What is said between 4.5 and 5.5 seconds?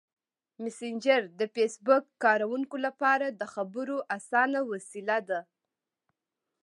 وسیله ده.